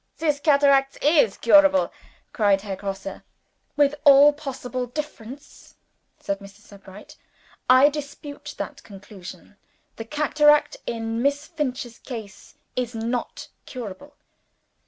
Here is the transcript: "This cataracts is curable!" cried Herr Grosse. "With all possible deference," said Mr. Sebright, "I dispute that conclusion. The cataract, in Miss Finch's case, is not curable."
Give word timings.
"This 0.17 0.39
cataracts 0.39 0.97
is 0.99 1.37
curable!" 1.37 1.91
cried 2.33 2.61
Herr 2.61 2.75
Grosse. 2.75 3.21
"With 3.75 3.93
all 4.03 4.33
possible 4.33 4.87
deference," 4.87 5.75
said 6.19 6.39
Mr. 6.39 6.55
Sebright, 6.57 7.15
"I 7.69 7.87
dispute 7.87 8.55
that 8.57 8.81
conclusion. 8.81 9.57
The 9.97 10.05
cataract, 10.05 10.77
in 10.87 11.21
Miss 11.21 11.45
Finch's 11.45 11.99
case, 11.99 12.55
is 12.75 12.95
not 12.95 13.47
curable." 13.67 14.15